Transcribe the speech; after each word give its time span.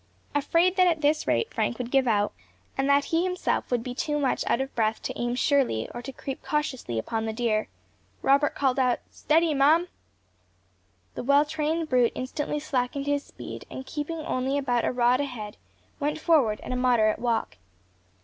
Afraid 0.33 0.77
that 0.77 0.87
at 0.87 1.01
this 1.01 1.27
rate 1.27 1.53
Frank 1.53 1.77
would 1.77 1.91
give 1.91 2.07
out, 2.07 2.33
and 2.75 2.89
that 2.89 3.05
he 3.13 3.23
himself 3.23 3.69
would 3.69 3.83
be 3.83 3.93
too 3.93 4.17
much 4.17 4.43
out 4.47 4.59
of 4.59 4.73
breath 4.73 4.99
to 5.03 5.13
aim 5.15 5.35
surely, 5.35 5.87
or 5.93 6.01
to 6.01 6.11
creep 6.11 6.41
cautiously 6.41 6.97
upon 6.97 7.25
the 7.27 7.33
deer, 7.33 7.67
Robert 8.23 8.55
called 8.55 8.79
out, 8.79 8.99
"Steady, 9.11 9.53
Mum!" 9.53 9.89
The 11.13 11.21
well 11.21 11.45
trained 11.45 11.87
brute 11.87 12.13
instantly 12.15 12.59
slackened 12.59 13.05
his 13.05 13.23
speed, 13.23 13.65
and 13.69 13.85
keeping 13.85 14.17
only 14.25 14.57
about 14.57 14.85
a 14.85 14.91
rod 14.91 15.19
ahead, 15.21 15.55
went 15.99 16.17
forward 16.19 16.59
at 16.61 16.71
a 16.71 16.75
moderate 16.75 17.19
walk. 17.19 17.57